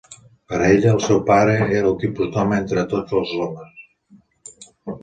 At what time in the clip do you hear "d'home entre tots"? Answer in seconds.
2.33-3.17